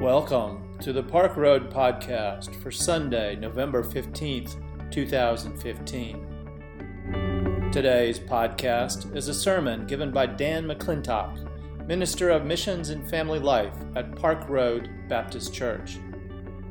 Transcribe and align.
Welcome 0.00 0.78
to 0.78 0.92
the 0.92 1.02
Park 1.02 1.36
Road 1.36 1.72
Podcast 1.72 2.54
for 2.62 2.70
Sunday, 2.70 3.34
November 3.34 3.82
15th, 3.82 4.54
2015. 4.92 7.70
Today's 7.72 8.20
podcast 8.20 9.16
is 9.16 9.26
a 9.26 9.34
sermon 9.34 9.88
given 9.88 10.12
by 10.12 10.26
Dan 10.26 10.66
McClintock, 10.66 11.44
Minister 11.88 12.30
of 12.30 12.46
Missions 12.46 12.90
and 12.90 13.10
Family 13.10 13.40
Life 13.40 13.74
at 13.96 14.14
Park 14.14 14.48
Road 14.48 14.88
Baptist 15.08 15.52
Church. 15.52 15.98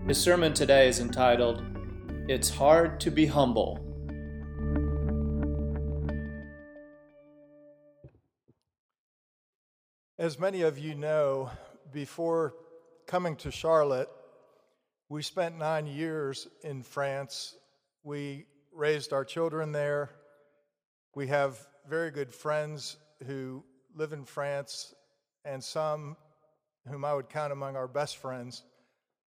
His 0.08 0.18
sermon 0.18 0.54
today 0.54 0.88
is 0.88 1.02
entitled, 1.02 1.62
It's 2.30 2.50
Hard 2.50 3.02
to 3.02 3.12
Be 3.12 3.26
Humble. 3.26 3.84
As 10.18 10.40
many 10.40 10.62
of 10.62 10.80
you 10.80 10.96
know, 10.96 11.52
before 11.92 12.54
coming 13.08 13.38
to 13.38 13.50
Charlotte, 13.50 14.10
we 15.08 15.22
spent 15.22 15.58
nine 15.58 15.88
years 15.88 16.46
in 16.62 16.84
France. 16.84 17.56
We 18.04 18.46
raised 18.74 19.14
our 19.14 19.24
children 19.24 19.72
there. 19.72 20.10
We 21.16 21.28
have 21.28 21.58
very 21.90 22.12
good 22.12 22.34
friends 22.34 22.98
who 23.26 23.64
live 23.96 24.12
in 24.12 24.26
France, 24.26 24.94
and 25.46 25.64
some 25.64 26.18
whom 26.90 27.06
I 27.06 27.14
would 27.14 27.30
count 27.30 27.54
among 27.54 27.78
our 27.78 27.88
best 27.88 28.18
friends 28.18 28.64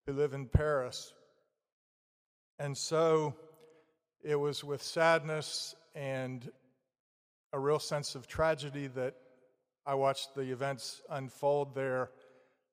who 0.06 0.12
live 0.12 0.34
in 0.34 0.46
Paris. 0.46 1.14
And 2.58 2.76
so 2.76 3.34
it 4.22 4.36
was 4.36 4.62
with 4.62 4.82
sadness 4.82 5.74
and 5.94 6.50
a 7.54 7.58
real 7.58 7.78
sense 7.78 8.14
of 8.14 8.26
tragedy 8.26 8.88
that 8.88 9.14
I 9.86 9.94
watched 9.94 10.34
the 10.34 10.52
events 10.52 11.00
unfold 11.08 11.74
there 11.74 12.10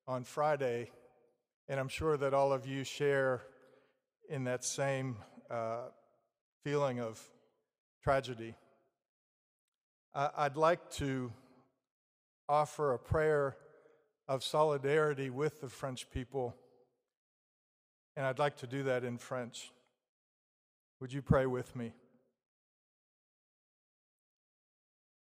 on 0.07 0.23
Friday, 0.23 0.89
and 1.67 1.79
I'm 1.79 1.89
sure 1.89 2.15
that 2.15 2.33
all 2.33 2.53
of 2.53 2.65
you 2.65 2.85
share 2.85 3.43
in 4.29 4.45
that 4.45 4.63
same 4.63 5.17
uh, 5.49 5.89
feeling 6.63 7.01
of 7.01 7.21
tragedy. 8.01 8.55
I'd 10.13 10.55
like 10.55 10.89
to 10.91 11.31
offer 12.47 12.93
a 12.93 12.99
prayer 12.99 13.57
of 14.27 14.43
solidarity 14.43 15.29
with 15.29 15.61
the 15.61 15.69
French 15.69 16.09
people, 16.09 16.55
and 18.15 18.25
I'd 18.25 18.39
like 18.39 18.57
to 18.57 18.67
do 18.67 18.83
that 18.83 19.03
in 19.03 19.17
French. 19.17 19.71
Would 21.01 21.13
you 21.13 21.21
pray 21.21 21.45
with 21.45 21.75
me? 21.75 21.93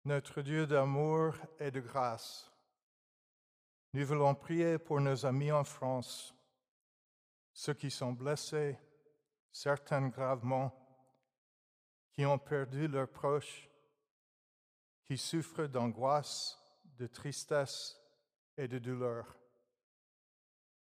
Notre 0.04 0.42
Dieu 0.42 0.66
d'amour 0.66 1.36
et 1.62 1.72
de 1.72 1.80
grâce, 1.80 2.50
nous 3.94 4.06
voulons 4.08 4.34
prier 4.34 4.80
pour 4.80 5.00
nos 5.00 5.26
amis 5.26 5.52
en 5.52 5.64
France, 5.64 6.36
ceux 7.54 7.76
qui 7.76 7.92
sont 7.92 8.12
blessés, 8.12 8.78
certains 9.52 10.08
gravement, 10.08 10.74
qui 12.12 12.26
ont 12.26 12.40
perdu 12.40 12.88
leurs 12.88 13.12
proches, 13.12 13.70
qui 15.06 15.16
souffrent 15.18 15.68
d'angoisse, 15.68 16.60
de 16.98 17.06
tristesse 17.06 18.00
et 18.58 18.68
de 18.68 18.80
douleur. 18.80 19.38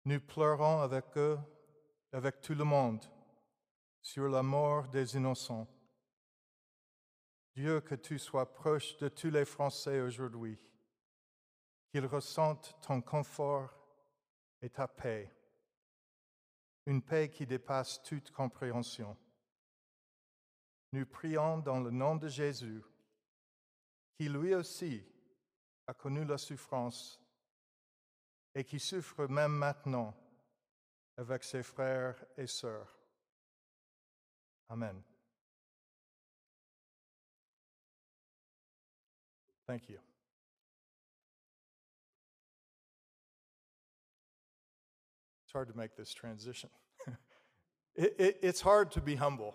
Nous 0.05 0.21
pleurons 0.21 0.81
avec 0.81 1.17
eux, 1.17 1.39
avec 2.13 2.41
tout 2.41 2.55
le 2.55 2.65
monde, 2.65 3.05
sur 4.01 4.29
la 4.29 4.43
mort 4.43 4.89
des 4.89 5.15
innocents. 5.15 5.69
Dieu, 7.55 7.81
que 7.81 7.95
tu 7.95 8.19
sois 8.19 8.53
proche 8.53 8.97
de 8.99 9.09
tous 9.09 9.31
les 9.31 9.45
Français 9.45 10.01
aujourd'hui, 10.01 10.59
qu'ils 11.91 12.07
ressentent 12.07 12.77
ton 12.83 13.01
confort 13.01 13.75
et 14.61 14.71
ta 14.71 14.89
paix, 14.89 15.31
une 16.87 17.03
paix 17.03 17.29
qui 17.29 17.47
dépasse 17.47 18.03
toute 18.03 18.31
compréhension. 18.31 19.17
Nous 20.93 21.07
prions 21.07 21.59
dans 21.59 21.81
le 21.81 21.91
nom 21.91 22.17
de 22.17 22.29
Jésus, 22.29 22.83
qui 24.17 24.29
lui 24.29 24.55
aussi 24.55 25.05
a 25.87 25.95
connu 25.95 26.25
la 26.25 26.39
souffrance 26.39 27.21
et 28.55 28.65
qui 28.65 28.81
souffre 28.81 29.27
même 29.27 29.53
maintenant 29.53 30.15
avec 31.17 31.45
ses 31.45 31.63
frères 31.63 32.25
et 32.37 32.47
sœurs. 32.47 32.99
Amen. 34.69 35.03
Thank 39.67 39.91
you. 39.91 40.08
It's 45.49 45.55
hard 45.55 45.69
to 45.69 45.79
make 45.79 45.97
this 45.97 46.13
transition. 46.13 46.69
it, 47.97 48.15
it, 48.19 48.39
it's 48.43 48.61
hard 48.61 48.93
to 48.93 49.01
be 49.01 49.15
humble. 49.15 49.55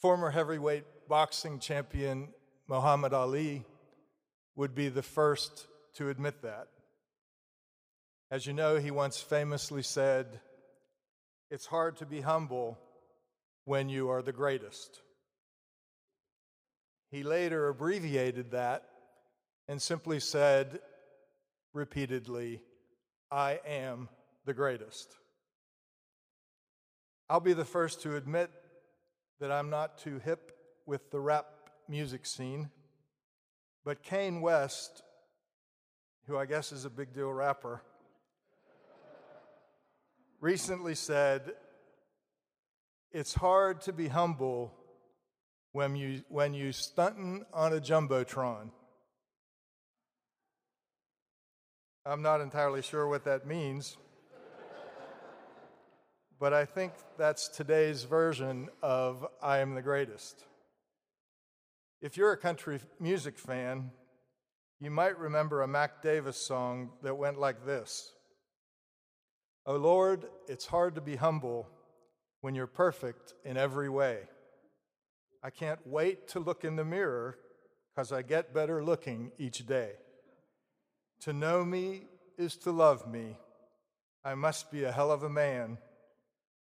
Former 0.00 0.30
heavyweight 0.30 0.84
boxing 1.08 1.58
champion 1.58 2.28
Muhammad 2.68 3.12
Ali 3.14 3.64
would 4.54 4.76
be 4.76 4.88
the 4.90 5.02
first 5.02 5.66
to 5.94 6.08
admit 6.08 6.42
that. 6.42 6.68
As 8.30 8.46
you 8.46 8.52
know, 8.52 8.76
he 8.76 8.92
once 8.92 9.20
famously 9.20 9.82
said, 9.82 10.38
It's 11.50 11.66
hard 11.66 11.96
to 11.96 12.06
be 12.06 12.20
humble 12.20 12.78
when 13.64 13.88
you 13.88 14.08
are 14.08 14.22
the 14.22 14.30
greatest. 14.30 15.00
He 17.10 17.24
later 17.24 17.66
abbreviated 17.66 18.52
that 18.52 18.84
and 19.66 19.82
simply 19.82 20.20
said 20.20 20.78
repeatedly, 21.72 22.60
I 23.30 23.60
am 23.66 24.08
the 24.44 24.54
greatest. 24.54 25.16
I'll 27.28 27.40
be 27.40 27.54
the 27.54 27.64
first 27.64 28.02
to 28.02 28.16
admit 28.16 28.50
that 29.40 29.50
I'm 29.50 29.70
not 29.70 29.98
too 29.98 30.18
hip 30.18 30.52
with 30.86 31.10
the 31.10 31.20
rap 31.20 31.46
music 31.88 32.26
scene, 32.26 32.70
but 33.84 34.02
Kanye 34.02 34.40
West, 34.40 35.02
who 36.26 36.36
I 36.36 36.46
guess 36.46 36.72
is 36.72 36.84
a 36.84 36.90
big 36.90 37.14
deal 37.14 37.32
rapper, 37.32 37.82
recently 40.40 40.94
said, 40.94 41.52
It's 43.12 43.34
hard 43.34 43.80
to 43.82 43.92
be 43.92 44.08
humble 44.08 44.74
when 45.72 45.96
you, 45.96 46.22
when 46.28 46.52
you 46.52 46.72
stunting 46.72 47.44
on 47.52 47.72
a 47.72 47.80
Jumbotron. 47.80 48.70
I'm 52.04 52.20
not 52.20 52.40
entirely 52.40 52.82
sure 52.82 53.06
what 53.06 53.24
that 53.26 53.46
means, 53.46 53.96
but 56.40 56.52
I 56.52 56.64
think 56.64 56.94
that's 57.16 57.46
today's 57.46 58.02
version 58.02 58.70
of 58.82 59.24
I 59.40 59.58
am 59.58 59.76
the 59.76 59.82
greatest. 59.82 60.44
If 62.00 62.16
you're 62.16 62.32
a 62.32 62.36
country 62.36 62.80
music 62.98 63.38
fan, 63.38 63.92
you 64.80 64.90
might 64.90 65.16
remember 65.16 65.62
a 65.62 65.68
Mac 65.68 66.02
Davis 66.02 66.36
song 66.36 66.90
that 67.04 67.16
went 67.16 67.38
like 67.38 67.64
this 67.64 68.10
Oh 69.64 69.76
Lord, 69.76 70.24
it's 70.48 70.66
hard 70.66 70.96
to 70.96 71.00
be 71.00 71.14
humble 71.14 71.68
when 72.40 72.56
you're 72.56 72.66
perfect 72.66 73.34
in 73.44 73.56
every 73.56 73.88
way. 73.88 74.22
I 75.40 75.50
can't 75.50 75.86
wait 75.86 76.26
to 76.28 76.40
look 76.40 76.64
in 76.64 76.74
the 76.74 76.84
mirror 76.84 77.38
because 77.94 78.10
I 78.10 78.22
get 78.22 78.52
better 78.52 78.82
looking 78.82 79.30
each 79.38 79.64
day. 79.66 79.92
To 81.22 81.32
know 81.32 81.64
me 81.64 82.02
is 82.36 82.56
to 82.58 82.72
love 82.72 83.06
me. 83.06 83.36
I 84.24 84.34
must 84.34 84.72
be 84.72 84.82
a 84.84 84.92
hell 84.92 85.12
of 85.12 85.22
a 85.22 85.30
man. 85.30 85.78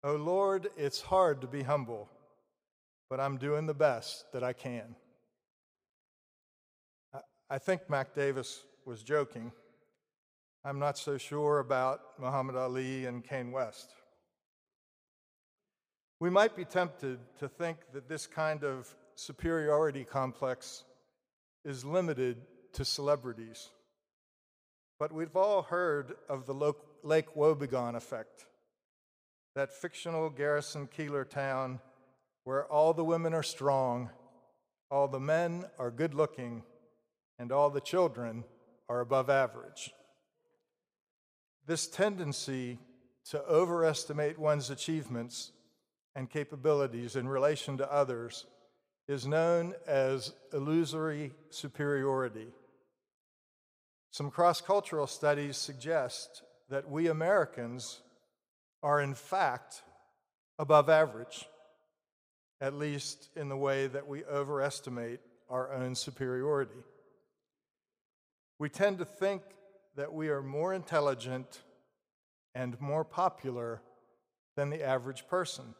Oh 0.02 0.16
Lord, 0.16 0.68
it's 0.76 1.00
hard 1.00 1.42
to 1.42 1.46
be 1.46 1.62
humble, 1.62 2.08
but 3.10 3.20
I'm 3.20 3.36
doing 3.36 3.66
the 3.66 3.74
best 3.74 4.24
that 4.32 4.42
I 4.42 4.54
can. 4.54 4.96
I 7.50 7.58
think 7.58 7.88
Mac 7.90 8.14
Davis 8.14 8.62
was 8.84 9.02
joking. 9.02 9.52
I'm 10.64 10.78
not 10.78 10.96
so 10.98 11.18
sure 11.18 11.58
about 11.58 12.00
Muhammad 12.18 12.56
Ali 12.56 13.04
and 13.04 13.24
Kanye 13.24 13.52
West. 13.52 13.92
We 16.18 16.30
might 16.30 16.56
be 16.56 16.64
tempted 16.64 17.18
to 17.40 17.48
think 17.48 17.78
that 17.92 18.08
this 18.08 18.26
kind 18.26 18.64
of 18.64 18.92
superiority 19.16 20.04
complex 20.04 20.82
is 21.64 21.84
limited 21.84 22.38
to 22.72 22.84
celebrities. 22.84 23.70
But 24.98 25.12
we've 25.12 25.36
all 25.36 25.62
heard 25.62 26.16
of 26.28 26.46
the 26.46 26.74
Lake 27.02 27.34
Wobegon 27.34 27.94
effect, 27.94 28.46
that 29.54 29.72
fictional 29.72 30.30
Garrison 30.30 30.88
Keillor 30.88 31.28
town 31.28 31.80
where 32.44 32.64
all 32.66 32.94
the 32.94 33.04
women 33.04 33.34
are 33.34 33.42
strong, 33.42 34.08
all 34.90 35.08
the 35.08 35.20
men 35.20 35.64
are 35.78 35.90
good 35.90 36.14
looking, 36.14 36.62
and 37.38 37.50
all 37.52 37.70
the 37.70 37.80
children 37.80 38.44
are 38.88 39.00
above 39.00 39.28
average. 39.28 39.90
This 41.66 41.88
tendency 41.88 42.78
to 43.30 43.42
overestimate 43.44 44.38
one's 44.38 44.70
achievements 44.70 45.50
and 46.14 46.30
capabilities 46.30 47.16
in 47.16 47.28
relation 47.28 47.76
to 47.78 47.92
others 47.92 48.46
is 49.08 49.26
known 49.26 49.74
as 49.86 50.32
illusory 50.52 51.32
superiority. 51.50 52.46
Some 54.16 54.30
cross 54.30 54.62
cultural 54.62 55.06
studies 55.06 55.58
suggest 55.58 56.42
that 56.70 56.90
we 56.90 57.08
Americans 57.08 58.00
are, 58.82 58.98
in 58.98 59.12
fact, 59.12 59.82
above 60.58 60.88
average, 60.88 61.44
at 62.58 62.72
least 62.72 63.28
in 63.36 63.50
the 63.50 63.58
way 63.58 63.88
that 63.88 64.08
we 64.08 64.24
overestimate 64.24 65.20
our 65.50 65.70
own 65.70 65.94
superiority. 65.94 66.82
We 68.58 68.70
tend 68.70 69.00
to 69.00 69.04
think 69.04 69.42
that 69.96 70.14
we 70.14 70.30
are 70.30 70.40
more 70.40 70.72
intelligent 70.72 71.60
and 72.54 72.80
more 72.80 73.04
popular 73.04 73.82
than 74.56 74.70
the 74.70 74.82
average 74.82 75.28
person, 75.28 75.74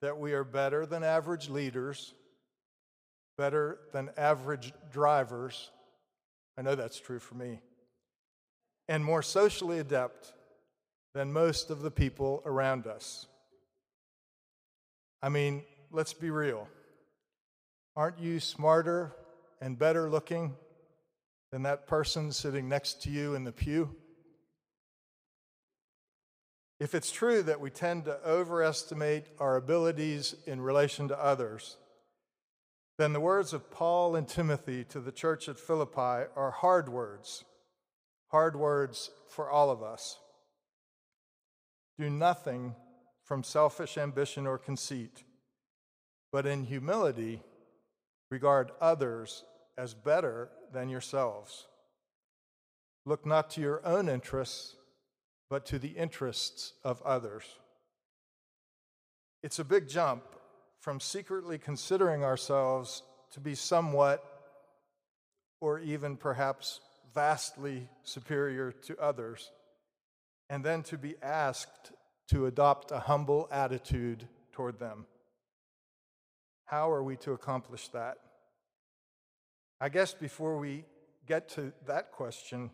that 0.00 0.16
we 0.16 0.32
are 0.32 0.44
better 0.44 0.86
than 0.86 1.04
average 1.04 1.50
leaders, 1.50 2.14
better 3.36 3.80
than 3.92 4.08
average 4.16 4.72
drivers. 4.90 5.70
I 6.56 6.62
know 6.62 6.74
that's 6.74 7.00
true 7.00 7.18
for 7.18 7.34
me. 7.34 7.60
And 8.88 9.04
more 9.04 9.22
socially 9.22 9.78
adept 9.78 10.32
than 11.14 11.32
most 11.32 11.70
of 11.70 11.82
the 11.82 11.90
people 11.90 12.42
around 12.44 12.86
us. 12.86 13.26
I 15.22 15.28
mean, 15.28 15.62
let's 15.90 16.14
be 16.14 16.30
real. 16.30 16.68
Aren't 17.94 18.18
you 18.18 18.40
smarter 18.40 19.14
and 19.60 19.78
better 19.78 20.10
looking 20.10 20.54
than 21.52 21.62
that 21.62 21.86
person 21.86 22.32
sitting 22.32 22.68
next 22.68 23.02
to 23.02 23.10
you 23.10 23.34
in 23.34 23.44
the 23.44 23.52
pew? 23.52 23.94
If 26.80 26.96
it's 26.96 27.12
true 27.12 27.42
that 27.44 27.60
we 27.60 27.70
tend 27.70 28.06
to 28.06 28.18
overestimate 28.26 29.26
our 29.38 29.56
abilities 29.56 30.34
in 30.46 30.60
relation 30.60 31.06
to 31.08 31.22
others, 31.22 31.76
then 32.98 33.12
the 33.12 33.20
words 33.20 33.52
of 33.52 33.70
Paul 33.70 34.14
and 34.16 34.28
Timothy 34.28 34.84
to 34.84 35.00
the 35.00 35.12
church 35.12 35.48
at 35.48 35.58
Philippi 35.58 36.28
are 36.36 36.54
hard 36.54 36.88
words, 36.88 37.44
hard 38.28 38.56
words 38.56 39.10
for 39.28 39.50
all 39.50 39.70
of 39.70 39.82
us. 39.82 40.18
Do 41.98 42.10
nothing 42.10 42.74
from 43.24 43.42
selfish 43.42 43.96
ambition 43.96 44.46
or 44.46 44.58
conceit, 44.58 45.24
but 46.30 46.46
in 46.46 46.64
humility 46.64 47.42
regard 48.30 48.70
others 48.80 49.44
as 49.78 49.94
better 49.94 50.50
than 50.72 50.88
yourselves. 50.88 51.66
Look 53.04 53.26
not 53.26 53.50
to 53.50 53.60
your 53.60 53.84
own 53.86 54.08
interests, 54.08 54.76
but 55.50 55.66
to 55.66 55.78
the 55.78 55.88
interests 55.88 56.74
of 56.84 57.02
others. 57.02 57.44
It's 59.42 59.58
a 59.58 59.64
big 59.64 59.88
jump 59.88 60.22
from 60.82 60.98
secretly 60.98 61.58
considering 61.58 62.24
ourselves 62.24 63.04
to 63.30 63.38
be 63.38 63.54
somewhat 63.54 64.22
or 65.60 65.78
even 65.78 66.16
perhaps 66.16 66.80
vastly 67.14 67.88
superior 68.02 68.72
to 68.72 68.98
others, 68.98 69.52
and 70.50 70.64
then 70.64 70.82
to 70.82 70.98
be 70.98 71.14
asked 71.22 71.92
to 72.26 72.46
adopt 72.46 72.90
a 72.90 72.98
humble 72.98 73.48
attitude 73.52 74.26
toward 74.50 74.80
them. 74.80 75.06
How 76.64 76.90
are 76.90 77.04
we 77.04 77.16
to 77.18 77.32
accomplish 77.32 77.86
that? 77.88 78.16
I 79.80 79.88
guess 79.88 80.12
before 80.14 80.58
we 80.58 80.84
get 81.28 81.48
to 81.50 81.72
that 81.86 82.10
question, 82.10 82.70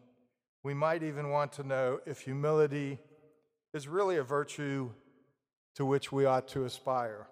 we 0.63 0.73
might 0.73 1.03
even 1.03 1.29
want 1.29 1.53
to 1.55 1.63
know 1.63 2.01
if 2.07 2.21
humility 2.21 2.99
is 3.75 3.87
really 3.87 4.17
a 4.17 4.23
virtue 4.23 4.89
to 5.75 5.85
which 5.85 6.11
we 6.11 6.25
ought 6.25 6.49
to 6.49 6.65
aspire. 6.65 7.27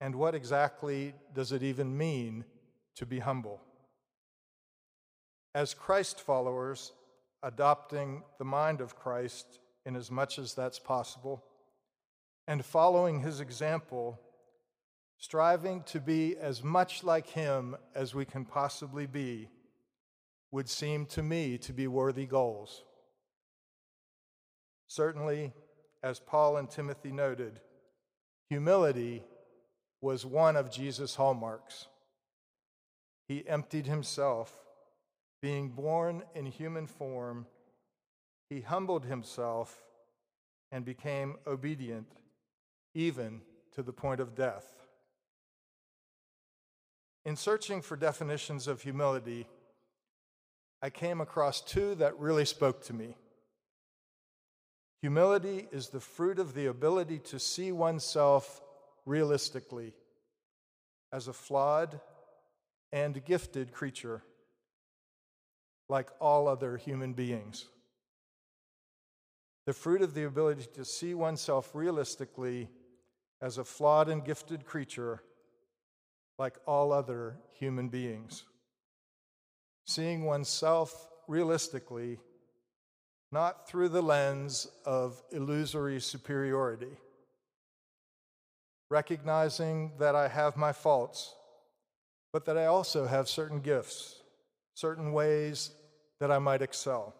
And 0.00 0.14
what 0.14 0.34
exactly 0.34 1.14
does 1.34 1.52
it 1.52 1.62
even 1.62 1.96
mean 1.96 2.44
to 2.96 3.06
be 3.06 3.18
humble? 3.18 3.60
As 5.54 5.74
Christ 5.74 6.20
followers, 6.20 6.92
adopting 7.42 8.22
the 8.38 8.44
mind 8.44 8.80
of 8.80 8.96
Christ 8.96 9.60
in 9.84 9.96
as 9.96 10.10
much 10.10 10.38
as 10.38 10.54
that's 10.54 10.78
possible, 10.78 11.44
and 12.46 12.64
following 12.64 13.20
his 13.20 13.40
example 13.40 14.20
striving 15.18 15.82
to 15.82 16.00
be 16.00 16.36
as 16.36 16.62
much 16.62 17.02
like 17.02 17.26
Him 17.28 17.76
as 17.94 18.14
we 18.14 18.24
can 18.24 18.44
possibly 18.44 19.06
be, 19.06 19.48
would 20.50 20.68
seem 20.68 21.04
to 21.04 21.22
me 21.22 21.58
to 21.58 21.72
be 21.72 21.86
worthy 21.86 22.24
goals. 22.24 22.84
Certainly, 24.86 25.52
as 26.02 26.20
Paul 26.20 26.56
and 26.56 26.70
Timothy 26.70 27.10
noted, 27.10 27.60
humility 28.48 29.24
was 30.00 30.24
one 30.24 30.56
of 30.56 30.70
Jesus' 30.70 31.16
hallmarks. 31.16 31.86
He 33.26 33.46
emptied 33.46 33.86
himself, 33.86 34.52
being 35.42 35.68
born 35.68 36.22
in 36.34 36.46
human 36.46 36.86
form, 36.86 37.46
he 38.50 38.60
humbled 38.62 39.04
himself 39.04 39.84
and 40.72 40.84
became 40.84 41.36
obedient, 41.46 42.08
even 42.94 43.42
to 43.74 43.82
the 43.82 43.92
point 43.92 44.20
of 44.20 44.34
death. 44.34 44.64
In 47.24 47.36
searching 47.36 47.82
for 47.82 47.96
definitions 47.96 48.66
of 48.66 48.82
humility, 48.82 49.46
I 50.80 50.90
came 50.90 51.20
across 51.20 51.60
two 51.60 51.94
that 51.96 52.18
really 52.18 52.44
spoke 52.44 52.82
to 52.84 52.94
me. 52.94 53.16
Humility 55.02 55.68
is 55.70 55.88
the 55.88 56.00
fruit 56.00 56.38
of 56.38 56.54
the 56.54 56.66
ability 56.66 57.18
to 57.18 57.38
see 57.38 57.70
oneself 57.70 58.62
realistically 59.08 59.94
as 61.12 61.28
a 61.28 61.32
flawed 61.32 62.00
and 62.92 63.24
gifted 63.24 63.72
creature, 63.72 64.22
like 65.88 66.10
all 66.20 66.46
other 66.46 66.76
human 66.76 67.14
beings. 67.14 67.66
The 69.66 69.72
fruit 69.72 70.02
of 70.02 70.14
the 70.14 70.24
ability 70.24 70.66
to 70.74 70.84
see 70.84 71.14
oneself 71.14 71.74
realistically 71.74 72.68
as 73.40 73.58
a 73.58 73.64
flawed 73.64 74.08
and 74.08 74.24
gifted 74.24 74.64
creature 74.64 75.22
like 76.38 76.56
all 76.66 76.92
other 76.92 77.36
human 77.52 77.88
beings. 77.88 78.44
Seeing 79.86 80.24
oneself 80.24 81.08
realistically, 81.26 82.18
not 83.32 83.68
through 83.68 83.88
the 83.88 84.02
lens 84.02 84.68
of 84.84 85.22
illusory 85.32 86.00
superiority. 86.00 86.96
Recognizing 88.90 89.92
that 89.98 90.14
I 90.14 90.28
have 90.28 90.56
my 90.56 90.72
faults, 90.72 91.34
but 92.32 92.46
that 92.46 92.56
I 92.56 92.66
also 92.66 93.06
have 93.06 93.28
certain 93.28 93.60
gifts, 93.60 94.22
certain 94.74 95.12
ways 95.12 95.70
that 96.20 96.30
I 96.30 96.38
might 96.38 96.62
excel. 96.62 97.14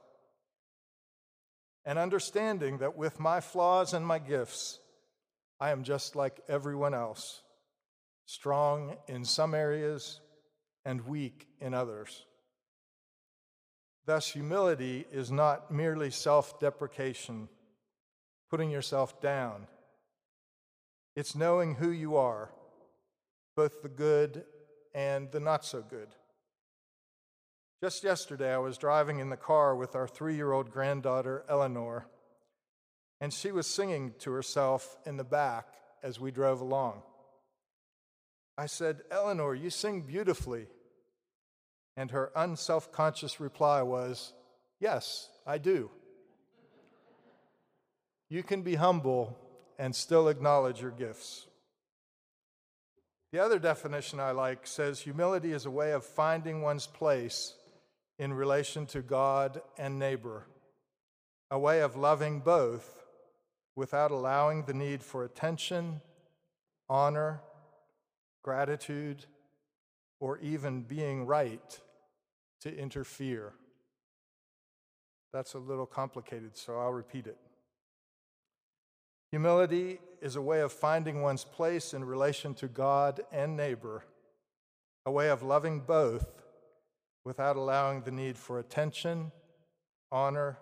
And 1.85 1.99
understanding 1.99 2.79
that 2.79 2.97
with 2.97 3.21
my 3.21 3.41
flaws 3.41 3.95
and 3.95 4.07
my 4.07 4.19
gifts, 4.19 4.79
I 5.61 5.71
am 5.71 5.83
just 5.83 6.17
like 6.17 6.41
everyone 6.49 6.95
else 6.95 7.43
strong 8.27 8.95
in 9.07 9.25
some 9.25 9.55
areas 9.55 10.21
and 10.85 11.07
weak 11.07 11.49
in 11.61 11.73
others. 11.73 12.27
Thus, 14.07 14.29
humility 14.29 15.07
is 15.11 15.31
not 15.31 15.71
merely 15.71 16.11
self 16.11 16.61
deprecation, 16.61 17.49
putting 18.51 18.71
yourself 18.71 19.21
down. 19.21 19.67
It's 21.19 21.35
knowing 21.35 21.75
who 21.75 21.91
you 21.91 22.15
are, 22.15 22.49
both 23.57 23.83
the 23.83 23.89
good 23.89 24.45
and 24.95 25.29
the 25.33 25.41
not 25.41 25.65
so 25.65 25.83
good. 25.83 26.07
Just 27.83 28.05
yesterday, 28.05 28.55
I 28.55 28.59
was 28.59 28.79
driving 28.79 29.19
in 29.19 29.29
the 29.29 29.37
car 29.37 29.75
with 29.75 29.97
our 29.97 30.07
three 30.07 30.37
year 30.37 30.53
old 30.53 30.71
granddaughter, 30.71 31.45
Eleanor, 31.49 32.07
and 33.21 33.35
she 33.35 33.51
was 33.51 33.67
singing 33.67 34.15
to 34.21 34.31
herself 34.31 34.97
in 35.05 35.17
the 35.17 35.25
back 35.25 35.67
as 36.05 36.21
we 36.21 36.31
drove 36.31 36.61
along. 36.61 37.03
I 38.57 38.67
said, 38.67 39.01
Eleanor, 39.11 39.57
you 39.57 39.71
sing 39.71 40.03
beautifully. 40.03 40.69
And 41.97 42.13
her 42.13 42.31
unself 42.37 42.93
conscious 42.93 43.41
reply 43.41 43.83
was, 43.83 44.35
Yes, 44.79 45.31
I 45.45 45.59
do. 45.59 45.91
You 48.29 48.45
can 48.45 48.63
be 48.63 48.77
humble 48.77 49.37
and 49.79 49.95
still 49.95 50.29
acknowledge 50.29 50.81
your 50.81 50.91
gifts. 50.91 51.47
The 53.33 53.39
other 53.39 53.59
definition 53.59 54.21
I 54.21 54.31
like 54.31 54.67
says 54.67 55.01
humility 55.01 55.53
is 55.53 55.67
a 55.67 55.71
way 55.71 55.93
of 55.93 56.05
finding 56.05 56.63
one's 56.63 56.87
place 56.87 57.55
in 58.19 58.33
relation 58.33 58.87
to 58.87 59.03
God 59.03 59.61
and 59.77 59.99
neighbor, 59.99 60.47
a 61.51 61.59
way 61.59 61.83
of 61.83 61.97
loving 61.97 62.41
both 62.41 63.05
without 63.77 64.11
allowing 64.11 64.65
the 64.65 64.75
need 64.75 65.03
for 65.03 65.25
attention, 65.25 66.01
honor, 66.89 67.41
gratitude, 68.43 69.27
or 70.21 70.39
even 70.39 70.83
being 70.83 71.27
right 71.27 71.81
to 72.63 72.77
interfere. 72.77 73.53
That's 75.33 75.55
a 75.55 75.59
little 75.59 75.87
complicated, 75.87 76.57
so 76.57 76.79
I'll 76.79 76.93
repeat 76.93 77.27
it. 77.27 77.39
Humility 79.31 80.01
is 80.23 80.37
a 80.37 80.43
way 80.43 80.61
of 80.61 80.73
finding 80.73 81.21
one's 81.21 81.45
place 81.45 81.93
in 81.93 82.05
relation 82.05 82.55
to 82.55 82.69
God 82.69 83.21
and 83.31 83.57
neighbor, 83.57 84.05
a 85.05 85.11
way 85.11 85.29
of 85.29 85.43
loving 85.43 85.81
both 85.81 86.27
without 87.25 87.57
allowing 87.57 88.03
the 88.03 88.11
need 88.11 88.39
for 88.39 88.59
attention, 88.59 89.31
honor, 90.11 90.59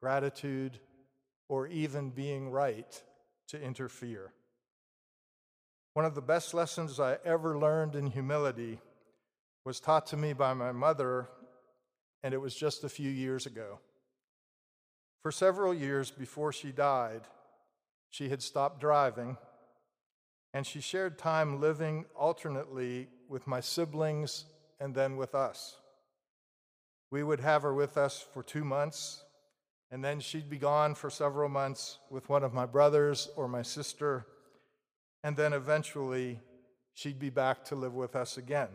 gratitude, 0.00 0.78
or 1.48 1.66
even 1.66 2.10
being 2.10 2.50
right 2.50 3.02
to 3.48 3.60
interfere. 3.60 4.32
One 5.94 6.04
of 6.04 6.14
the 6.14 6.22
best 6.22 6.54
lessons 6.54 7.00
I 7.00 7.18
ever 7.24 7.58
learned 7.58 7.96
in 7.96 8.06
humility 8.06 8.80
was 9.64 9.80
taught 9.80 10.06
to 10.08 10.16
me 10.16 10.32
by 10.32 10.54
my 10.54 10.72
mother, 10.72 11.28
and 12.22 12.34
it 12.34 12.40
was 12.40 12.54
just 12.54 12.84
a 12.84 12.88
few 12.88 13.10
years 13.10 13.46
ago. 13.46 13.80
For 15.22 15.32
several 15.32 15.72
years 15.72 16.10
before 16.10 16.52
she 16.52 16.70
died, 16.70 17.22
she 18.14 18.28
had 18.28 18.42
stopped 18.42 18.80
driving, 18.80 19.36
and 20.52 20.66
she 20.66 20.80
shared 20.80 21.18
time 21.18 21.60
living 21.60 22.04
alternately 22.14 23.08
with 23.28 23.46
my 23.46 23.60
siblings 23.60 24.44
and 24.78 24.94
then 24.94 25.16
with 25.16 25.34
us. 25.34 25.76
We 27.10 27.22
would 27.22 27.40
have 27.40 27.62
her 27.62 27.74
with 27.74 27.96
us 27.96 28.24
for 28.32 28.42
two 28.42 28.64
months, 28.64 29.24
and 29.90 30.04
then 30.04 30.20
she'd 30.20 30.50
be 30.50 30.58
gone 30.58 30.94
for 30.94 31.10
several 31.10 31.48
months 31.48 31.98
with 32.10 32.28
one 32.28 32.44
of 32.44 32.52
my 32.52 32.66
brothers 32.66 33.28
or 33.36 33.48
my 33.48 33.62
sister 33.62 34.26
and 35.24 35.34
then 35.34 35.54
eventually 35.54 36.38
she'd 36.92 37.18
be 37.18 37.30
back 37.30 37.64
to 37.64 37.74
live 37.74 37.94
with 37.94 38.14
us 38.14 38.36
again. 38.36 38.68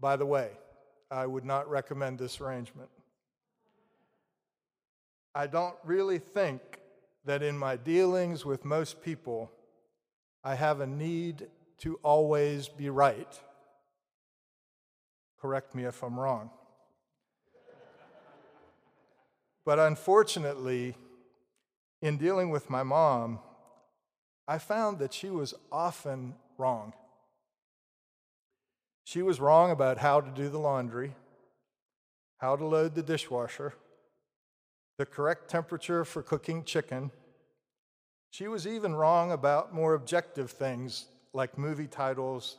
By 0.00 0.14
the 0.16 0.24
way, 0.24 0.50
I 1.10 1.26
would 1.26 1.44
not 1.44 1.68
recommend 1.68 2.20
this 2.20 2.40
arrangement. 2.40 2.88
I 5.34 5.48
don't 5.48 5.74
really 5.82 6.20
think 6.20 6.60
that 7.24 7.42
in 7.42 7.56
my 7.56 7.76
dealings 7.76 8.44
with 8.44 8.64
most 8.64 9.02
people, 9.02 9.50
I 10.42 10.54
have 10.54 10.80
a 10.80 10.86
need 10.86 11.46
to 11.78 11.98
always 12.02 12.68
be 12.68 12.90
right. 12.90 13.40
Correct 15.40 15.74
me 15.74 15.84
if 15.84 16.02
I'm 16.02 16.18
wrong. 16.18 16.50
but 19.64 19.78
unfortunately, 19.78 20.96
in 22.02 22.18
dealing 22.18 22.50
with 22.50 22.68
my 22.68 22.82
mom, 22.82 23.38
I 24.46 24.58
found 24.58 24.98
that 24.98 25.14
she 25.14 25.30
was 25.30 25.54
often 25.72 26.34
wrong. 26.58 26.92
She 29.04 29.22
was 29.22 29.40
wrong 29.40 29.70
about 29.70 29.98
how 29.98 30.20
to 30.20 30.30
do 30.30 30.48
the 30.48 30.58
laundry, 30.58 31.14
how 32.38 32.56
to 32.56 32.64
load 32.64 32.94
the 32.94 33.02
dishwasher, 33.02 33.74
the 34.98 35.06
correct 35.06 35.48
temperature 35.48 36.04
for 36.04 36.22
cooking 36.22 36.64
chicken. 36.64 37.10
She 38.30 38.48
was 38.48 38.66
even 38.66 38.94
wrong 38.94 39.32
about 39.32 39.74
more 39.74 39.94
objective 39.94 40.50
things 40.50 41.06
like 41.32 41.58
movie 41.58 41.86
titles 41.86 42.56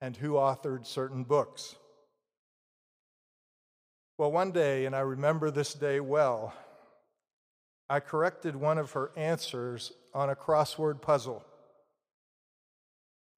and 0.00 0.16
who 0.16 0.32
authored 0.32 0.86
certain 0.86 1.24
books. 1.24 1.76
Well, 4.18 4.32
one 4.32 4.52
day, 4.52 4.86
and 4.86 4.96
I 4.96 5.00
remember 5.00 5.50
this 5.50 5.74
day 5.74 6.00
well, 6.00 6.54
I 7.88 8.00
corrected 8.00 8.56
one 8.56 8.78
of 8.78 8.92
her 8.92 9.12
answers 9.16 9.92
on 10.14 10.30
a 10.30 10.34
crossword 10.34 11.02
puzzle. 11.02 11.44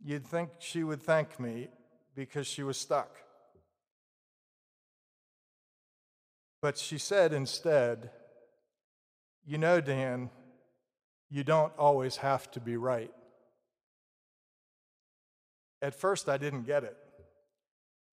You'd 0.04 0.26
think 0.26 0.50
she 0.60 0.84
would 0.84 1.02
thank 1.02 1.40
me 1.40 1.68
because 2.14 2.46
she 2.46 2.62
was 2.62 2.78
stuck. 2.78 3.16
But 6.62 6.78
she 6.78 6.98
said 6.98 7.32
instead, 7.32 8.10
You 9.48 9.56
know, 9.56 9.80
Dan, 9.80 10.28
you 11.30 11.42
don't 11.42 11.72
always 11.78 12.16
have 12.16 12.50
to 12.50 12.60
be 12.60 12.76
right. 12.76 13.10
At 15.80 15.94
first, 15.94 16.28
I 16.28 16.36
didn't 16.36 16.64
get 16.64 16.84
it 16.84 16.98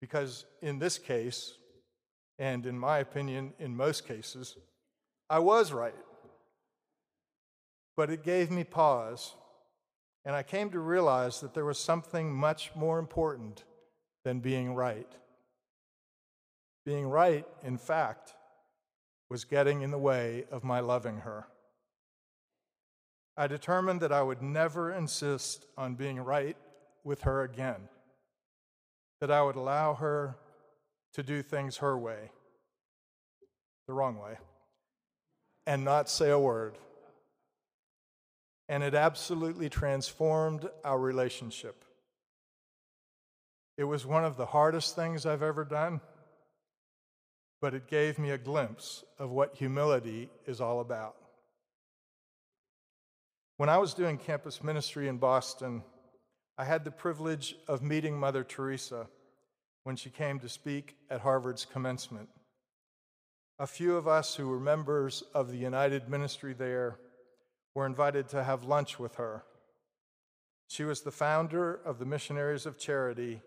because 0.00 0.46
in 0.62 0.78
this 0.78 0.96
case, 0.96 1.52
and 2.38 2.64
in 2.64 2.78
my 2.78 3.00
opinion, 3.00 3.52
in 3.58 3.76
most 3.76 4.08
cases, 4.08 4.56
I 5.28 5.40
was 5.40 5.72
right. 5.72 5.94
But 7.98 8.08
it 8.08 8.22
gave 8.22 8.50
me 8.50 8.64
pause, 8.64 9.34
and 10.24 10.34
I 10.34 10.42
came 10.42 10.70
to 10.70 10.78
realize 10.78 11.42
that 11.42 11.52
there 11.52 11.66
was 11.66 11.78
something 11.78 12.32
much 12.32 12.70
more 12.74 12.98
important 12.98 13.64
than 14.24 14.40
being 14.40 14.74
right. 14.74 15.12
Being 16.86 17.06
right, 17.06 17.44
in 17.62 17.76
fact, 17.76 18.32
was 19.28 19.44
getting 19.44 19.82
in 19.82 19.90
the 19.90 19.98
way 19.98 20.44
of 20.50 20.64
my 20.64 20.80
loving 20.80 21.18
her. 21.18 21.46
I 23.36 23.46
determined 23.46 24.00
that 24.00 24.12
I 24.12 24.22
would 24.22 24.42
never 24.42 24.92
insist 24.92 25.66
on 25.76 25.94
being 25.94 26.18
right 26.20 26.56
with 27.04 27.22
her 27.22 27.42
again, 27.42 27.88
that 29.20 29.30
I 29.30 29.42
would 29.42 29.56
allow 29.56 29.94
her 29.94 30.36
to 31.14 31.22
do 31.22 31.42
things 31.42 31.78
her 31.78 31.98
way, 31.98 32.30
the 33.86 33.94
wrong 33.94 34.18
way, 34.18 34.38
and 35.66 35.84
not 35.84 36.08
say 36.08 36.30
a 36.30 36.38
word 36.38 36.78
and 38.68 38.82
it 38.82 38.94
absolutely 38.94 39.68
transformed 39.68 40.68
our 40.84 40.98
relationship. 40.98 41.84
It 43.78 43.84
was 43.84 44.06
one 44.06 44.24
of 44.24 44.36
the 44.36 44.46
hardest 44.46 44.96
things 44.96 45.26
I've 45.26 45.42
ever 45.42 45.64
done, 45.64 46.00
but 47.60 47.74
it 47.74 47.88
gave 47.88 48.18
me 48.18 48.30
a 48.30 48.38
glimpse 48.38 49.04
of 49.18 49.30
what 49.30 49.56
humility 49.56 50.28
is 50.46 50.60
all 50.60 50.80
about. 50.80 51.16
When 53.56 53.68
I 53.68 53.78
was 53.78 53.94
doing 53.94 54.18
campus 54.18 54.62
ministry 54.62 55.08
in 55.08 55.16
Boston, 55.16 55.82
I 56.58 56.64
had 56.64 56.84
the 56.84 56.90
privilege 56.90 57.54
of 57.68 57.82
meeting 57.82 58.18
Mother 58.18 58.44
Teresa 58.44 59.06
when 59.84 59.96
she 59.96 60.10
came 60.10 60.38
to 60.40 60.48
speak 60.48 60.96
at 61.10 61.20
Harvard's 61.20 61.64
commencement. 61.64 62.28
A 63.58 63.66
few 63.66 63.96
of 63.96 64.06
us 64.06 64.34
who 64.34 64.48
were 64.48 64.60
members 64.60 65.22
of 65.32 65.50
the 65.50 65.56
United 65.56 66.08
Ministry 66.10 66.52
there 66.52 66.98
were 67.74 67.86
invited 67.86 68.28
to 68.28 68.44
have 68.44 68.64
lunch 68.64 68.98
with 68.98 69.14
her. 69.14 69.44
She 70.68 70.84
was 70.84 71.02
the 71.02 71.10
founder 71.10 71.74
of 71.74 71.98
the 71.98 72.04
Missionaries 72.04 72.66
of 72.66 72.78
Charity, 72.78 73.40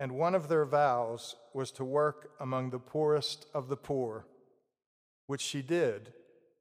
and 0.00 0.12
one 0.12 0.34
of 0.34 0.48
their 0.48 0.64
vows 0.64 1.36
was 1.52 1.70
to 1.72 1.84
work 1.84 2.30
among 2.38 2.70
the 2.70 2.78
poorest 2.78 3.46
of 3.52 3.68
the 3.68 3.76
poor, 3.76 4.26
which 5.26 5.40
she 5.40 5.60
did 5.60 6.12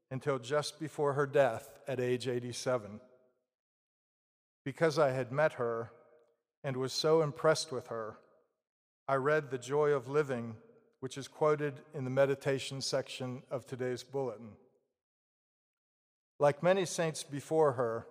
until 0.09 0.39
just 0.39 0.79
before 0.79 1.13
her 1.13 1.27
death 1.27 1.79
at 1.87 1.99
age 1.99 2.27
87. 2.27 2.99
Because 4.65 4.97
I 4.97 5.11
had 5.11 5.31
met 5.31 5.53
her 5.53 5.91
and 6.63 6.77
was 6.77 6.93
so 6.93 7.21
impressed 7.21 7.71
with 7.71 7.87
her, 7.87 8.17
I 9.07 9.15
read 9.15 9.51
The 9.51 9.57
Joy 9.57 9.91
of 9.91 10.09
Living, 10.09 10.55
which 10.99 11.17
is 11.17 11.27
quoted 11.27 11.81
in 11.93 12.03
the 12.03 12.09
meditation 12.09 12.81
section 12.81 13.43
of 13.51 13.65
today's 13.65 14.03
bulletin. 14.03 14.49
Like 16.39 16.63
many 16.63 16.85
saints 16.85 17.23
before 17.23 17.73
her, 17.73 18.07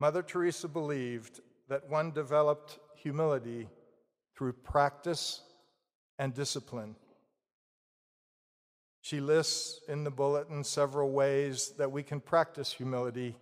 Mother 0.00 0.22
Teresa 0.22 0.68
believed 0.68 1.40
that 1.68 1.88
one 1.88 2.10
developed 2.10 2.78
humility 2.96 3.68
through 4.40 4.54
practice 4.54 5.42
and 6.18 6.32
discipline. 6.32 6.96
She 9.02 9.20
lists 9.20 9.80
in 9.86 10.02
the 10.02 10.10
bulletin 10.10 10.64
several 10.64 11.10
ways 11.10 11.74
that 11.76 11.92
we 11.92 12.02
can 12.02 12.20
practice 12.20 12.72
humility, 12.72 13.36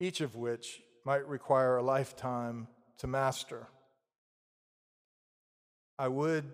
each 0.00 0.20
of 0.20 0.34
which 0.34 0.82
might 1.04 1.24
require 1.28 1.76
a 1.76 1.84
lifetime 1.84 2.66
to 2.98 3.06
master. 3.06 3.68
I 6.00 6.08
would, 6.08 6.46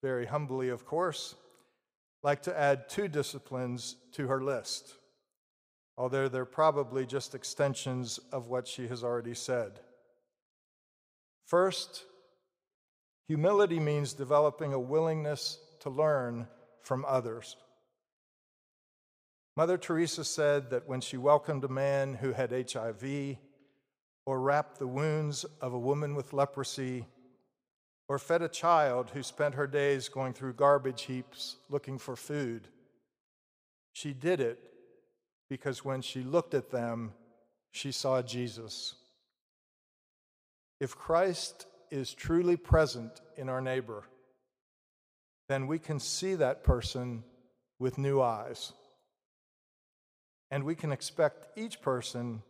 very 0.00 0.26
humbly, 0.26 0.68
of 0.68 0.86
course, 0.86 1.34
like 2.22 2.42
to 2.42 2.56
add 2.56 2.88
two 2.88 3.08
disciplines 3.08 3.96
to 4.12 4.28
her 4.28 4.40
list 4.40 4.94
although 5.96 6.28
they're 6.28 6.44
probably 6.44 7.04
just 7.04 7.34
extensions 7.34 8.20
of 8.30 8.46
what 8.46 8.68
she 8.68 8.86
has 8.86 9.02
already 9.02 9.34
said. 9.34 9.80
First, 11.44 12.04
humility 13.28 13.78
means 13.78 14.14
developing 14.14 14.72
a 14.72 14.80
willingness 14.80 15.58
to 15.80 15.90
learn 15.90 16.48
from 16.82 17.04
others. 17.06 17.56
Mother 19.54 19.76
Teresa 19.76 20.24
said 20.24 20.70
that 20.70 20.88
when 20.88 21.00
she 21.00 21.16
welcomed 21.16 21.64
a 21.64 21.68
man 21.68 22.14
who 22.14 22.32
had 22.32 22.52
HIV, 22.52 23.36
or 24.24 24.40
wrapped 24.40 24.78
the 24.78 24.86
wounds 24.86 25.44
of 25.60 25.72
a 25.72 25.78
woman 25.78 26.14
with 26.14 26.32
leprosy, 26.32 27.06
or 28.08 28.18
fed 28.18 28.40
a 28.40 28.48
child 28.48 29.10
who 29.12 29.22
spent 29.22 29.54
her 29.54 29.66
days 29.66 30.08
going 30.08 30.32
through 30.32 30.54
garbage 30.54 31.02
heaps 31.02 31.56
looking 31.68 31.98
for 31.98 32.16
food, 32.16 32.68
she 33.92 34.12
did 34.12 34.40
it 34.40 34.58
because 35.50 35.84
when 35.84 36.00
she 36.00 36.22
looked 36.22 36.54
at 36.54 36.70
them, 36.70 37.12
she 37.72 37.92
saw 37.92 38.22
Jesus. 38.22 38.94
If 40.80 40.96
Christ 40.96 41.66
is 41.90 42.14
truly 42.14 42.56
present 42.56 43.20
in 43.36 43.48
our 43.48 43.60
neighbor, 43.60 44.04
then 45.48 45.66
we 45.66 45.78
can 45.78 45.98
see 45.98 46.34
that 46.34 46.62
person 46.62 47.24
with 47.78 47.98
new 47.98 48.20
eyes. 48.20 48.72
And 50.50 50.64
we 50.64 50.74
can 50.74 50.92
expect 50.92 51.46
each 51.58 51.80
person 51.80 52.42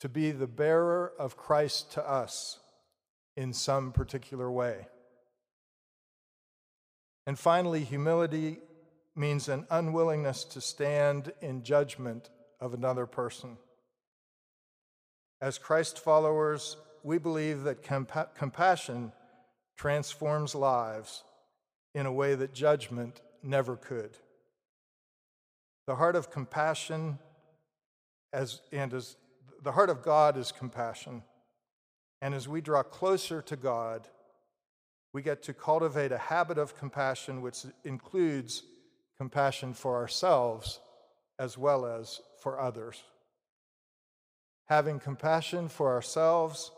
to 0.00 0.08
be 0.08 0.30
the 0.30 0.46
bearer 0.46 1.12
of 1.18 1.36
Christ 1.36 1.92
to 1.92 2.08
us 2.08 2.58
in 3.36 3.52
some 3.52 3.92
particular 3.92 4.50
way. 4.50 4.86
And 7.26 7.38
finally, 7.38 7.84
humility 7.84 8.58
means 9.14 9.48
an 9.48 9.66
unwillingness 9.70 10.44
to 10.44 10.60
stand 10.60 11.32
in 11.40 11.62
judgment 11.62 12.30
of 12.60 12.74
another 12.74 13.06
person. 13.06 13.56
As 15.40 15.58
Christ 15.58 15.98
followers, 15.98 16.76
we 17.02 17.18
believe 17.18 17.62
that 17.64 17.82
compa- 17.82 18.34
compassion 18.34 19.12
transforms 19.76 20.54
lives 20.54 21.24
in 21.94 22.06
a 22.06 22.12
way 22.12 22.34
that 22.34 22.52
judgment 22.52 23.20
never 23.42 23.76
could. 23.76 24.16
The 25.86 25.96
heart 25.96 26.16
of 26.16 26.30
compassion 26.30 27.18
as, 28.32 28.60
and 28.72 28.92
as 28.92 29.16
the 29.62 29.72
heart 29.72 29.90
of 29.90 30.02
God 30.02 30.36
is 30.36 30.52
compassion. 30.52 31.22
And 32.22 32.34
as 32.34 32.46
we 32.46 32.60
draw 32.60 32.82
closer 32.82 33.42
to 33.42 33.56
God, 33.56 34.06
we 35.12 35.22
get 35.22 35.42
to 35.44 35.54
cultivate 35.54 36.12
a 36.12 36.18
habit 36.18 36.58
of 36.58 36.76
compassion 36.76 37.42
which 37.42 37.64
includes 37.84 38.62
compassion 39.16 39.74
for 39.74 39.96
ourselves 39.96 40.80
as 41.38 41.58
well 41.58 41.86
as 41.86 42.20
for 42.40 42.60
others. 42.60 43.02
Having 44.68 45.00
compassion 45.00 45.68
for 45.68 45.90
ourselves 45.90 46.70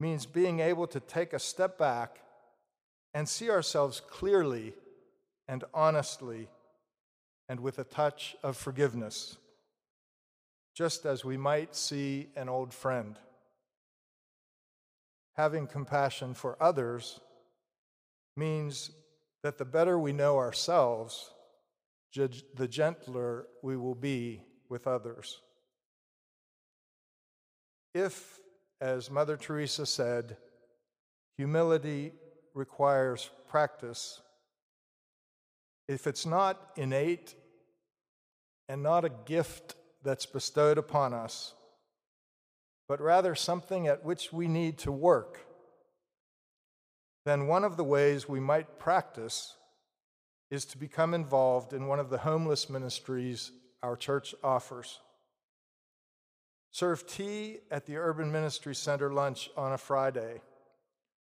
means 0.00 0.26
being 0.26 0.60
able 0.60 0.86
to 0.88 0.98
take 0.98 1.32
a 1.32 1.38
step 1.38 1.78
back 1.78 2.18
and 3.12 3.28
see 3.28 3.50
ourselves 3.50 4.00
clearly 4.00 4.72
and 5.46 5.62
honestly 5.74 6.48
and 7.48 7.60
with 7.60 7.78
a 7.78 7.84
touch 7.84 8.36
of 8.42 8.56
forgiveness, 8.56 9.36
just 10.74 11.04
as 11.04 11.24
we 11.24 11.36
might 11.36 11.76
see 11.76 12.28
an 12.36 12.48
old 12.48 12.72
friend. 12.72 13.18
Having 15.34 15.66
compassion 15.66 16.34
for 16.34 16.56
others 16.62 17.20
means 18.36 18.90
that 19.42 19.58
the 19.58 19.64
better 19.64 19.98
we 19.98 20.12
know 20.12 20.38
ourselves, 20.38 21.30
the 22.14 22.68
gentler 22.68 23.46
we 23.62 23.76
will 23.76 23.94
be 23.94 24.42
with 24.68 24.86
others. 24.86 25.40
If, 27.94 28.39
as 28.80 29.10
Mother 29.10 29.36
Teresa 29.36 29.84
said, 29.84 30.36
humility 31.36 32.12
requires 32.54 33.30
practice, 33.48 34.20
if 35.88 36.06
it's 36.06 36.24
not 36.24 36.70
innate 36.76 37.34
and 38.68 38.82
not 38.82 39.04
a 39.04 39.10
gift 39.26 39.74
that's 40.02 40.26
bestowed 40.26 40.78
upon 40.78 41.12
us, 41.12 41.54
but 42.88 43.00
rather 43.00 43.34
something 43.34 43.86
at 43.86 44.04
which 44.04 44.32
we 44.32 44.48
need 44.48 44.78
to 44.78 44.92
work, 44.92 45.40
then 47.24 47.46
one 47.46 47.64
of 47.64 47.76
the 47.76 47.84
ways 47.84 48.28
we 48.28 48.40
might 48.40 48.78
practice 48.78 49.56
is 50.50 50.64
to 50.64 50.78
become 50.78 51.14
involved 51.14 51.72
in 51.72 51.86
one 51.86 52.00
of 52.00 52.10
the 52.10 52.18
homeless 52.18 52.70
ministries 52.70 53.52
our 53.82 53.96
church 53.96 54.34
offers. 54.42 55.00
Serve 56.72 57.06
tea 57.06 57.58
at 57.70 57.86
the 57.86 57.96
Urban 57.96 58.30
Ministry 58.30 58.74
Center 58.74 59.12
lunch 59.12 59.50
on 59.56 59.72
a 59.72 59.78
Friday, 59.78 60.40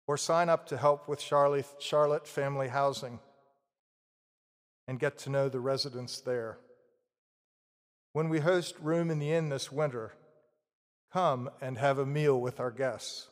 or 0.08 0.18
sign 0.18 0.50
up 0.50 0.68
to 0.68 0.78
help 0.78 1.08
with 1.08 1.22
Charlotte 1.22 2.28
Family 2.28 2.68
Housing 2.68 3.20
and 4.88 5.00
get 5.00 5.18
to 5.20 5.30
know 5.30 5.50
the 5.50 5.60
residents 5.60 6.22
there. 6.22 6.58
When 8.12 8.30
we 8.30 8.42
host 8.42 8.76
Room 8.80 9.10
in 9.10 9.18
the 9.18 9.32
Inn 9.32 9.50
this 9.50 9.72
winter, 9.72 10.14
come 11.12 11.50
and 11.62 11.78
have 11.78 11.98
a 11.98 12.06
meal 12.06 12.40
with 12.40 12.60
our 12.60 12.72
guests. 12.72 13.28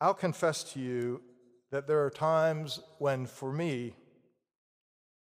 I'll 0.00 0.14
confess 0.14 0.62
to 0.74 0.80
you 0.80 1.22
that 1.70 1.86
there 1.86 2.04
are 2.04 2.10
times 2.10 2.80
when, 2.98 3.26
for 3.26 3.52
me, 3.52 3.94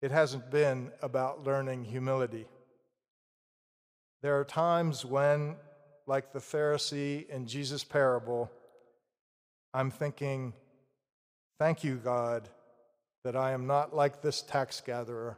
it 0.01 0.11
hasn't 0.11 0.51
been 0.51 0.91
about 1.01 1.43
learning 1.43 1.85
humility. 1.85 2.47
There 4.25 4.39
are 4.39 4.43
times 4.43 5.05
when, 5.05 5.55
like 6.07 6.33
the 6.33 6.39
Pharisee 6.39 7.29
in 7.29 7.45
Jesus' 7.45 7.83
parable, 7.83 8.49
I'm 9.71 9.91
thinking, 9.91 10.53
Thank 11.59 11.83
you, 11.83 11.97
God, 11.97 12.49
that 13.23 13.35
I 13.35 13.51
am 13.51 13.67
not 13.67 13.95
like 13.95 14.23
this 14.23 14.41
tax 14.41 14.81
gatherer, 14.83 15.37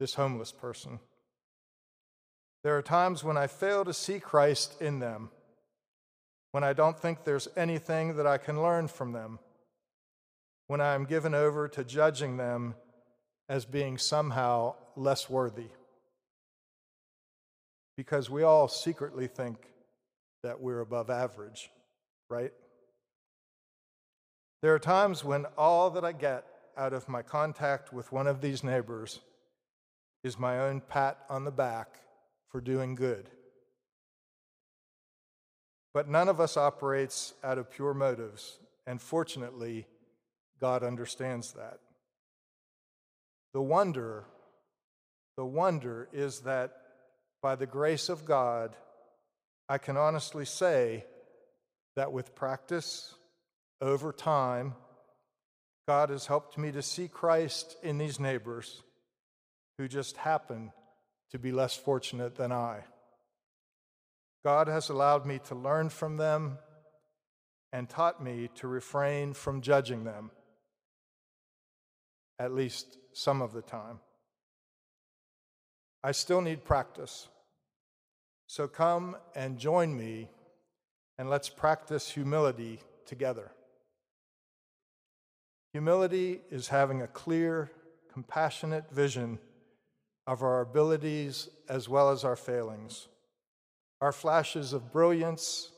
this 0.00 0.14
homeless 0.14 0.50
person. 0.50 0.98
There 2.62 2.74
are 2.78 2.80
times 2.80 3.22
when 3.22 3.36
I 3.36 3.48
fail 3.48 3.84
to 3.84 3.92
see 3.92 4.18
Christ 4.18 4.80
in 4.80 5.00
them, 5.00 5.28
when 6.52 6.64
I 6.64 6.72
don't 6.72 6.98
think 6.98 7.24
there's 7.24 7.48
anything 7.54 8.16
that 8.16 8.26
I 8.26 8.38
can 8.38 8.62
learn 8.62 8.88
from 8.88 9.12
them, 9.12 9.40
when 10.68 10.80
I 10.80 10.94
am 10.94 11.04
given 11.04 11.34
over 11.34 11.68
to 11.68 11.84
judging 11.84 12.38
them 12.38 12.76
as 13.46 13.66
being 13.66 13.98
somehow 13.98 14.74
less 14.96 15.28
worthy 15.28 15.68
because 17.96 18.30
we 18.30 18.42
all 18.42 18.68
secretly 18.68 19.26
think 19.26 19.56
that 20.42 20.60
we're 20.60 20.80
above 20.80 21.10
average, 21.10 21.70
right? 22.28 22.52
There 24.62 24.74
are 24.74 24.78
times 24.78 25.24
when 25.24 25.46
all 25.58 25.90
that 25.90 26.04
I 26.04 26.12
get 26.12 26.46
out 26.76 26.92
of 26.92 27.08
my 27.08 27.22
contact 27.22 27.92
with 27.92 28.12
one 28.12 28.26
of 28.26 28.40
these 28.40 28.64
neighbors 28.64 29.20
is 30.22 30.38
my 30.38 30.58
own 30.58 30.80
pat 30.80 31.18
on 31.28 31.44
the 31.44 31.50
back 31.50 31.98
for 32.48 32.60
doing 32.60 32.94
good. 32.94 33.30
But 35.92 36.08
none 36.08 36.28
of 36.28 36.40
us 36.40 36.56
operates 36.56 37.34
out 37.44 37.58
of 37.58 37.70
pure 37.70 37.94
motives, 37.94 38.58
and 38.86 39.00
fortunately, 39.00 39.86
God 40.60 40.82
understands 40.82 41.52
that. 41.52 41.78
The 43.52 43.62
wonder, 43.62 44.24
the 45.36 45.44
wonder 45.44 46.08
is 46.12 46.40
that 46.40 46.72
by 47.44 47.54
the 47.56 47.66
grace 47.66 48.08
of 48.08 48.24
God, 48.24 48.74
I 49.68 49.76
can 49.76 49.98
honestly 49.98 50.46
say 50.46 51.04
that 51.94 52.10
with 52.10 52.34
practice 52.34 53.14
over 53.82 54.12
time, 54.12 54.72
God 55.86 56.08
has 56.08 56.24
helped 56.24 56.56
me 56.56 56.72
to 56.72 56.80
see 56.80 57.06
Christ 57.06 57.76
in 57.82 57.98
these 57.98 58.18
neighbors 58.18 58.82
who 59.76 59.88
just 59.88 60.16
happen 60.16 60.72
to 61.32 61.38
be 61.38 61.52
less 61.52 61.76
fortunate 61.76 62.34
than 62.34 62.50
I. 62.50 62.78
God 64.42 64.66
has 64.66 64.88
allowed 64.88 65.26
me 65.26 65.38
to 65.48 65.54
learn 65.54 65.90
from 65.90 66.16
them 66.16 66.56
and 67.74 67.90
taught 67.90 68.24
me 68.24 68.48
to 68.54 68.68
refrain 68.68 69.34
from 69.34 69.60
judging 69.60 70.04
them, 70.04 70.30
at 72.38 72.54
least 72.54 72.96
some 73.12 73.42
of 73.42 73.52
the 73.52 73.60
time. 73.60 74.00
I 76.02 76.12
still 76.12 76.40
need 76.40 76.64
practice. 76.64 77.28
So 78.46 78.68
come 78.68 79.16
and 79.34 79.58
join 79.58 79.96
me, 79.96 80.28
and 81.18 81.30
let's 81.30 81.48
practice 81.48 82.10
humility 82.10 82.80
together. 83.06 83.50
Humility 85.72 86.40
is 86.50 86.68
having 86.68 87.02
a 87.02 87.06
clear, 87.08 87.70
compassionate 88.12 88.90
vision 88.92 89.38
of 90.26 90.42
our 90.42 90.60
abilities 90.60 91.48
as 91.68 91.88
well 91.88 92.10
as 92.10 92.24
our 92.24 92.36
failings, 92.36 93.08
our 94.00 94.12
flashes 94.12 94.72
of 94.72 94.92
brilliance 94.92 95.72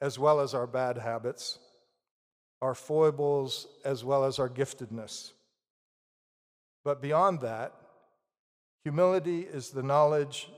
as 0.00 0.18
well 0.18 0.40
as 0.40 0.54
our 0.54 0.66
bad 0.66 0.98
habits, 0.98 1.60
our 2.60 2.74
foibles 2.74 3.68
as 3.84 4.04
well 4.04 4.24
as 4.24 4.38
our 4.38 4.48
giftedness. 4.48 5.32
But 6.84 7.00
beyond 7.00 7.40
that, 7.42 7.72
humility 8.82 9.42
is 9.42 9.70
the 9.70 9.82
knowledge 9.84 10.50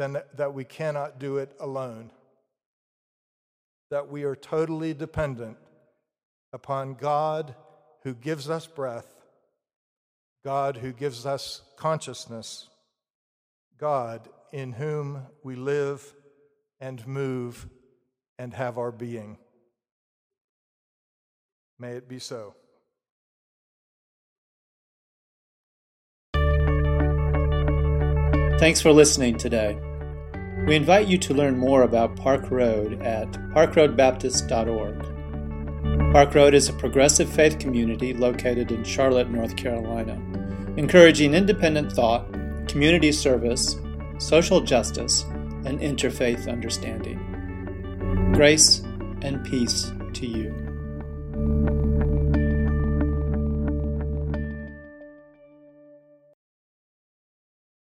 then 0.00 0.16
that 0.34 0.54
we 0.54 0.64
cannot 0.64 1.18
do 1.18 1.36
it 1.36 1.54
alone, 1.60 2.10
that 3.90 4.08
we 4.08 4.22
are 4.22 4.34
totally 4.34 4.94
dependent 4.94 5.58
upon 6.54 6.94
God 6.94 7.54
who 8.02 8.14
gives 8.14 8.48
us 8.48 8.66
breath, 8.66 9.14
God 10.42 10.78
who 10.78 10.92
gives 10.92 11.26
us 11.26 11.60
consciousness, 11.76 12.70
God 13.78 14.26
in 14.52 14.72
whom 14.72 15.26
we 15.42 15.54
live 15.54 16.14
and 16.80 17.06
move 17.06 17.68
and 18.38 18.54
have 18.54 18.78
our 18.78 18.90
being. 18.90 19.36
May 21.78 21.92
it 21.92 22.08
be 22.08 22.18
so. 22.18 22.54
Thanks 28.58 28.80
for 28.80 28.92
listening 28.92 29.36
today. 29.36 29.89
We 30.66 30.76
invite 30.76 31.08
you 31.08 31.18
to 31.18 31.34
learn 31.34 31.58
more 31.58 31.82
about 31.82 32.16
Park 32.16 32.50
Road 32.50 33.02
at 33.02 33.30
parkroadbaptist.org. 33.54 36.12
Park 36.12 36.34
Road 36.34 36.54
is 36.54 36.68
a 36.68 36.72
progressive 36.74 37.28
faith 37.28 37.58
community 37.58 38.12
located 38.12 38.70
in 38.70 38.84
Charlotte, 38.84 39.30
North 39.30 39.56
Carolina, 39.56 40.20
encouraging 40.76 41.34
independent 41.34 41.92
thought, 41.92 42.26
community 42.68 43.10
service, 43.10 43.76
social 44.18 44.60
justice, 44.60 45.22
and 45.64 45.80
interfaith 45.80 46.48
understanding. 46.48 47.18
Grace 48.32 48.80
and 49.22 49.44
peace 49.44 49.92
to 50.12 50.26
you. 50.26 51.79